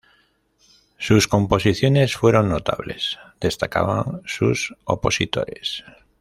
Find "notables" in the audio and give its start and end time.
2.49-3.19